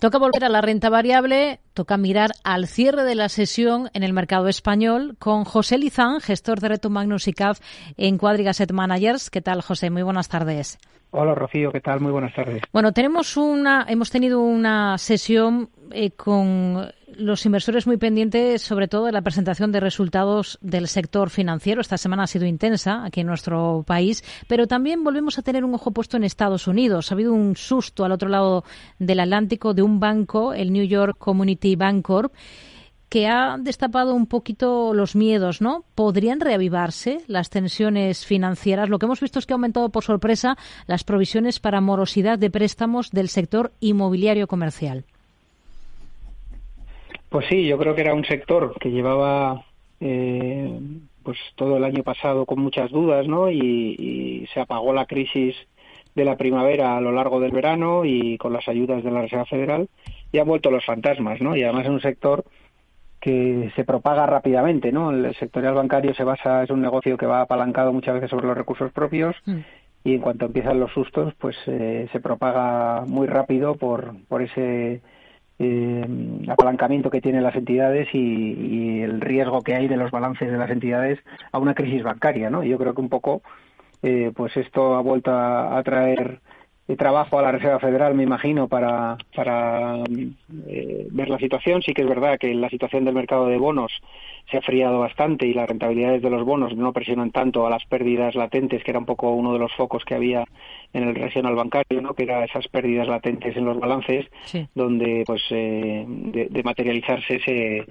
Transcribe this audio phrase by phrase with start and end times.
[0.00, 4.14] Toca volver a la renta variable, toca mirar al cierre de la sesión en el
[4.14, 7.60] mercado español con José Lizán, gestor de Reto Magnus y CAF
[7.98, 9.28] en Quadriga Asset Managers.
[9.28, 9.90] ¿Qué tal, José?
[9.90, 10.78] Muy buenas tardes.
[11.10, 11.70] Hola, Rocío.
[11.70, 12.00] ¿Qué tal?
[12.00, 12.62] Muy buenas tardes.
[12.72, 19.06] Bueno, tenemos una, hemos tenido una sesión eh, con los inversores muy pendientes, sobre todo
[19.06, 21.80] de la presentación de resultados del sector financiero.
[21.80, 25.74] Esta semana ha sido intensa aquí en nuestro país, pero también volvemos a tener un
[25.74, 27.10] ojo puesto en Estados Unidos.
[27.10, 28.64] Ha habido un susto al otro lado
[28.98, 32.32] del Atlántico de un banco, el New York Community Bancorp,
[33.10, 35.84] que ha destapado un poquito los miedos, ¿no?
[35.96, 38.88] ¿Podrían reavivarse las tensiones financieras?
[38.88, 42.50] Lo que hemos visto es que ha aumentado por sorpresa las provisiones para morosidad de
[42.50, 45.04] préstamos del sector inmobiliario comercial.
[47.30, 49.64] Pues sí, yo creo que era un sector que llevaba
[50.00, 50.80] eh,
[51.22, 53.50] pues todo el año pasado con muchas dudas, ¿no?
[53.50, 55.54] Y, se apagó la crisis
[56.16, 59.44] de la primavera a lo largo del verano y con las ayudas de la Reserva
[59.44, 59.88] Federal
[60.32, 61.54] y han vuelto los fantasmas, ¿no?
[61.54, 62.44] Y además es un sector
[63.20, 65.12] que se propaga rápidamente, ¿no?
[65.12, 68.56] El sectorial bancario se basa, es un negocio que va apalancado muchas veces sobre los
[68.56, 69.58] recursos propios mm.
[70.02, 75.00] y en cuanto empiezan los sustos, pues eh, se propaga muy rápido por, por ese
[75.62, 76.06] eh,
[76.48, 80.70] apalancamiento que tienen las entidades y, el riesgo que hay de los balances de las
[80.70, 81.18] entidades
[81.52, 82.62] a una crisis bancaria, ¿no?
[82.62, 83.42] yo creo que un poco,
[84.02, 86.40] eh, pues esto ha vuelto a, traer
[86.96, 90.02] trabajo a la Reserva Federal, me imagino, para, para
[90.66, 91.82] eh, ver la situación.
[91.82, 93.92] Sí que es verdad que la situación del mercado de bonos
[94.50, 97.84] se ha friado bastante y las rentabilidades de los bonos no presionan tanto a las
[97.84, 100.44] pérdidas latentes, que era un poco uno de los focos que había
[100.92, 102.14] en el regional bancario, ¿no?
[102.14, 104.26] que era esas pérdidas latentes en los balances,
[104.74, 107.86] donde pues eh, de, materializarse se,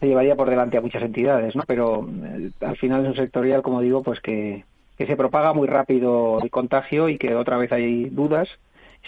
[0.00, 1.62] se llevaría por delante a muchas entidades, ¿no?
[1.66, 4.64] Pero eh, al final es un sectorial, como digo, pues que,
[4.96, 8.48] que se propaga muy rápido el contagio y que otra vez hay dudas,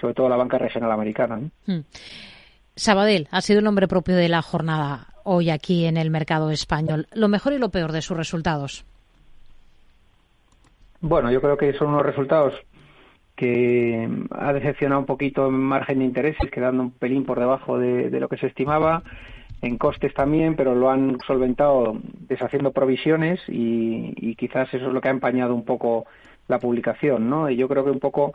[0.00, 1.40] sobre todo la banca regional americana.
[1.66, 1.80] Hmm.
[2.76, 7.06] Sabadell ha sido el nombre propio de la jornada hoy aquí en el mercado español.
[7.12, 8.84] Lo mejor y lo peor de sus resultados.
[11.00, 12.54] Bueno, yo creo que son unos resultados
[13.34, 18.10] que ha decepcionado un poquito en margen de intereses, quedando un pelín por debajo de,
[18.20, 19.02] lo que se estimaba,
[19.62, 21.96] en costes también, pero lo han solventado
[22.28, 26.04] deshaciendo provisiones y, quizás eso es lo que ha empañado un poco
[26.48, 27.48] la publicación, ¿no?
[27.48, 28.34] Y yo creo que un poco,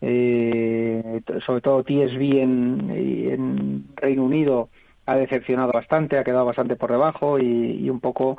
[0.00, 4.70] eh, sobre todo TSB en, en Reino Unido
[5.10, 8.38] ha decepcionado bastante, ha quedado bastante por debajo y un poco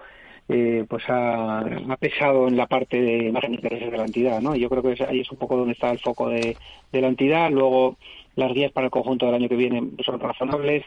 [0.53, 1.63] eh, pues ha,
[1.99, 4.53] pesado en la parte de de intereses de la entidad, ¿no?
[4.53, 6.57] Yo creo que ahí es un poco donde está el foco de,
[6.91, 7.49] la entidad.
[7.49, 7.95] Luego,
[8.35, 10.83] las guías para el conjunto del año que viene son razonables.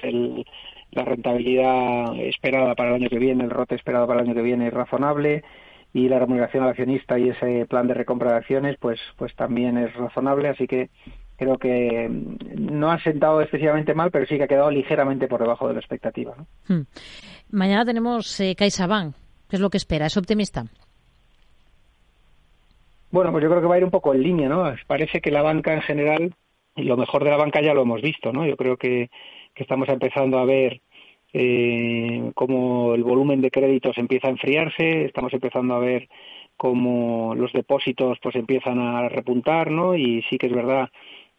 [0.91, 4.43] la rentabilidad esperada para el año que viene, el rote esperado para el año que
[4.43, 5.45] viene es razonable
[5.95, 9.79] y la remuneración al accionista y ese plan de recompra de acciones, pues, pues también
[9.79, 10.49] es razonable.
[10.49, 10.91] Así que
[11.37, 15.69] creo que no ha sentado excesivamente mal, pero sí que ha quedado ligeramente por debajo
[15.69, 16.35] de la expectativa.
[16.69, 16.83] Hmm.
[17.51, 19.15] Mañana tenemos eh, CaixaBank
[19.49, 20.07] ¿Qué es lo que espera?
[20.07, 20.65] ¿Es optimista?
[23.11, 24.65] Bueno, pues yo creo que va a ir un poco en línea, ¿no?
[24.87, 26.35] Parece que la banca en general,
[26.75, 28.47] y lo mejor de la banca ya lo hemos visto, ¿no?
[28.47, 29.11] Yo creo que,
[29.55, 30.81] estamos empezando a ver
[31.33, 36.09] eh, cómo el volumen de créditos empieza a enfriarse, estamos empezando a ver
[36.57, 39.95] cómo los depósitos pues empiezan a repuntar, ¿no?
[39.95, 40.89] Y sí que es verdad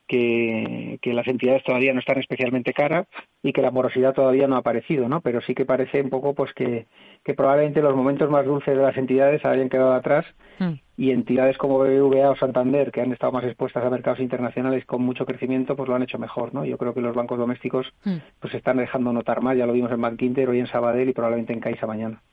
[0.07, 3.07] que, que, las entidades todavía no están especialmente caras
[3.45, 5.21] y que la morosidad todavía no ha aparecido, ¿no?
[5.21, 6.87] Pero sí que parece un poco pues que,
[7.23, 10.25] que probablemente los momentos más dulces de las entidades hayan quedado atrás
[10.57, 10.71] mm.
[10.97, 15.03] y entidades como BBVA o Santander, que han estado más expuestas a mercados internacionales con
[15.03, 16.65] mucho crecimiento, pues lo han hecho mejor, ¿no?
[16.65, 18.15] Yo creo que los bancos domésticos mm.
[18.39, 21.53] pues están dejando notar más, ya lo vimos en Bankinter, hoy en Sabadell y probablemente
[21.53, 22.23] en Caixa mañana.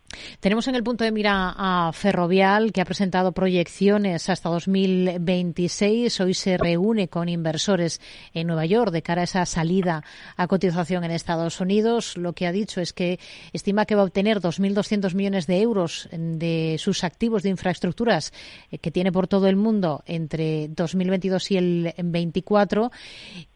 [0.40, 6.20] Tenemos en el punto de mira a Ferrovial, que ha presentado proyecciones hasta 2026.
[6.20, 8.00] Hoy se reúne con inversores
[8.34, 10.02] en Nueva York de cara a esa salida
[10.36, 12.16] a cotización en Estados Unidos.
[12.16, 13.18] Lo que ha dicho es que
[13.52, 18.32] estima que va a obtener 2.200 millones de euros de sus activos de infraestructuras
[18.70, 22.90] eh, que tiene por todo el mundo entre 2022 y el 24,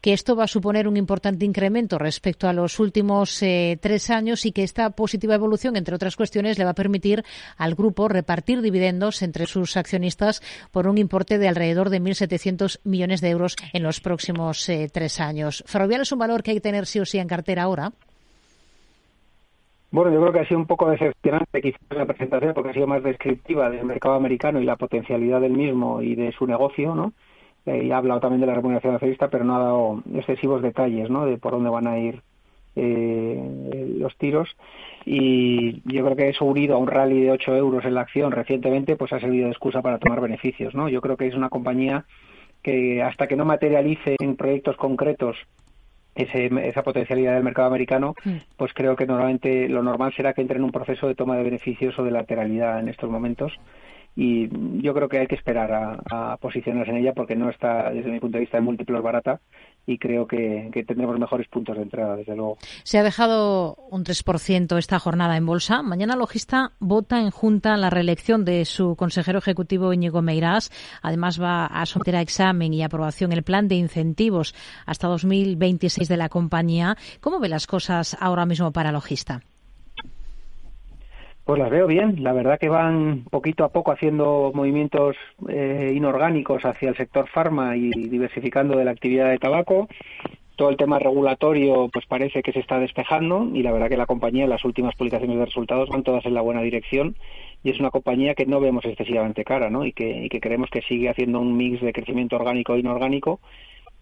[0.01, 4.45] que esto va a suponer un importante incremento respecto a los últimos eh, tres años
[4.45, 7.23] y que esta positiva evolución, entre otras cuestiones, le va a permitir
[7.57, 10.41] al grupo repartir dividendos entre sus accionistas
[10.71, 15.19] por un importe de alrededor de 1.700 millones de euros en los próximos eh, tres
[15.19, 15.63] años.
[15.65, 17.91] Ferrovial es un valor que hay que tener sí o sí en cartera ahora.
[19.89, 22.87] Bueno, yo creo que ha sido un poco decepcionante quizás la presentación porque ha sido
[22.87, 27.13] más descriptiva del mercado americano y la potencialidad del mismo y de su negocio, ¿no?
[27.65, 31.09] Eh, y ha hablado también de la remuneración accionista, pero no ha dado excesivos detalles,
[31.09, 31.25] ¿no?
[31.25, 32.21] De por dónde van a ir
[32.79, 34.55] eh, los tiros
[35.03, 38.31] y yo creo que eso unido a un rally de 8 euros en la acción
[38.31, 41.49] recientemente pues ha servido de excusa para tomar beneficios no yo creo que es una
[41.49, 42.05] compañía
[42.61, 45.37] que hasta que no materialice en proyectos concretos
[46.17, 48.35] esa potencialidad del mercado americano, mm.
[48.57, 51.43] pues creo que normalmente lo normal será que entre en un proceso de toma de
[51.43, 53.53] beneficios o de lateralidad en estos momentos
[54.19, 54.49] y
[54.81, 55.71] yo creo que hay que esperar
[56.09, 59.39] a, posicionarse en ella porque no está desde mi punto de vista de múltiplos barata
[59.85, 62.57] y creo que, tendremos mejores puntos de entrada desde luego.
[62.83, 65.83] Se ha dejado un 3% esta jornada en bolsa.
[65.83, 70.71] Mañana Logista vota en junta la reelección de su consejero ejecutivo Íñigo Meirás.
[71.03, 74.55] Además va a someter a examen y aprobación el plan de incentivos
[74.87, 76.97] hasta 2026 de la compañía.
[77.21, 79.41] ¿Cómo ve las cosas ahora mismo para Logista?
[81.47, 82.21] Pues las veo bien.
[82.23, 85.15] La verdad que van poquito a poco haciendo movimientos
[85.47, 89.87] eh, inorgánicos hacia el sector farma y diversificando de la actividad de tabaco.
[90.57, 94.07] Todo el tema regulatorio pues parece que se está despejando y la verdad que la
[94.07, 97.15] compañía, las últimas publicaciones de resultados van todas en la buena dirección
[97.63, 99.85] y es una compañía que no vemos excesivamente cara ¿no?
[99.85, 103.39] y, que, y que creemos que sigue haciendo un mix de crecimiento orgánico e inorgánico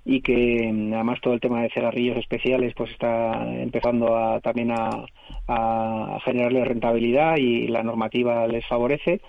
[0.06, 4.72] y que mm, además todo el tema de cerarrillos especiales pues está empezando a, también
[4.72, 5.06] a,
[5.48, 9.22] a generarle rentabilidad y la normativa les favorece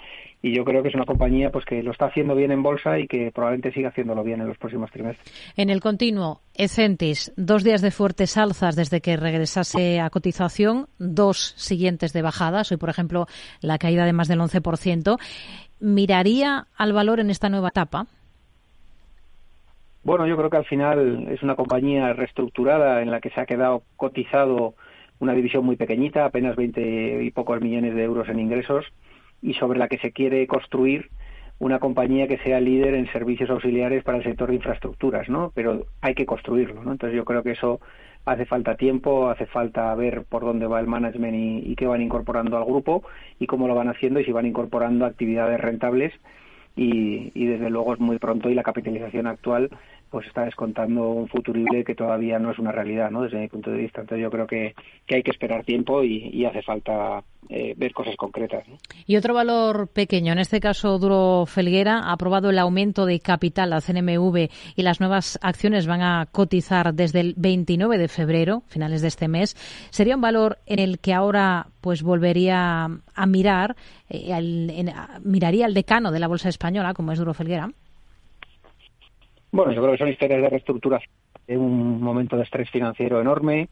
[0.43, 2.99] y yo creo que es una compañía pues que lo está haciendo bien en bolsa
[2.99, 5.27] y que probablemente siga haciéndolo bien en los próximos trimestres.
[5.57, 11.55] En el continuo, Ecentis, dos días de fuertes alzas desde que regresase a cotización, dos
[11.57, 13.27] siguientes de bajadas, hoy por ejemplo
[13.61, 15.19] la caída de más del 11%.
[15.81, 18.07] ¿Miraría al valor en esta nueva etapa?
[20.07, 23.45] Bueno, yo creo que al final es una compañía reestructurada en la que se ha
[23.45, 24.77] quedado cotizado
[25.19, 28.85] una división muy pequeñita, apenas 20 y pocos millones de euros en ingresos,
[29.43, 31.11] y sobre la que se quiere construir
[31.59, 35.51] una compañía que sea líder en servicios auxiliares para el sector de infraestructuras, ¿no?
[35.57, 36.93] Pero hay que construirlo, ¿no?
[36.93, 37.81] Entonces yo creo que eso
[38.27, 42.01] hace falta tiempo, hace falta ver por dónde va el management y, y qué van
[42.01, 43.03] incorporando al grupo
[43.41, 46.13] y cómo lo van haciendo y si van incorporando actividades rentables
[46.77, 49.71] y, y desde luego es muy pronto y la capitalización actual
[50.11, 53.23] pues está descontando un futurible que todavía no es una realidad, ¿no?
[53.23, 54.01] Desde mi punto de vista.
[54.01, 54.75] Entonces yo creo que,
[55.09, 58.65] hay que esperar tiempo y, hace falta eh, ver cosas concretas.
[59.07, 63.73] Y otro valor pequeño, en este caso Duro Felguera, ha aprobado el aumento de capital
[63.73, 69.03] a CNMV y las nuevas acciones van a cotizar desde el 29 de febrero, finales
[69.03, 69.57] de este mes.
[69.91, 73.77] ¿Sería un valor en el que ahora pues volvería a mirar,
[74.09, 74.85] eh,
[75.25, 77.71] miraría al decano de la Bolsa Española, como es Duro Felguera?
[79.57, 81.11] Bueno, yo creo que son historias de reestructuración
[81.47, 83.71] en un momento de estrés financiero enorme.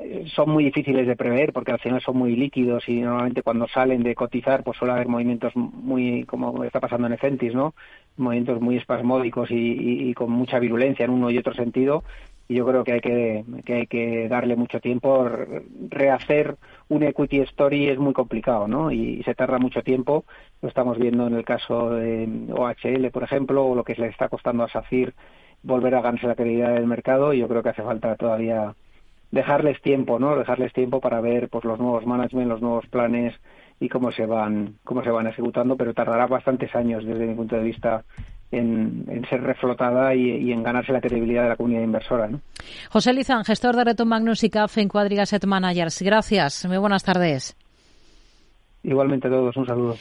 [0.00, 3.66] Eh, son muy difíciles de prever porque al final son muy líquidos y normalmente cuando
[3.68, 7.74] salen de cotizar pues suele haber movimientos muy, como está pasando en Ecentis, ¿no?
[8.16, 12.04] Movimientos muy espasmódicos y con mucha virulencia en uno y otro sentido
[12.50, 15.30] y yo creo que hay que, que hay que darle mucho tiempo.
[15.88, 16.56] Rehacer
[16.88, 18.90] un equity story es muy complicado, ¿no?
[18.90, 20.24] Y, se tarda mucho tiempo.
[20.60, 24.28] Lo estamos viendo en el caso de OHL, por ejemplo, o lo que le está
[24.28, 25.14] costando a SACIR
[25.62, 27.32] volver a ganarse la credibilidad del mercado.
[27.32, 28.74] Y yo creo que hace falta todavía
[29.30, 30.36] dejarles tiempo, ¿no?
[30.36, 33.34] Dejarles tiempo para ver pues los nuevos management, los nuevos planes
[33.78, 37.56] y cómo se van cómo se van ejecutando, pero tardará bastantes años desde mi punto
[37.56, 38.04] de vista
[38.50, 42.28] en, ser reflotada y, en ganarse la credibilidad de la comunidad inversora.
[42.28, 42.40] ¿no?
[42.90, 46.02] José Lizán, gestor de Reto Magnus y CAF en Quadriga Managers.
[46.02, 46.66] Gracias.
[46.66, 47.56] Muy buenas tardes.
[48.82, 49.56] Igualmente a todos.
[49.56, 49.96] Un saludo.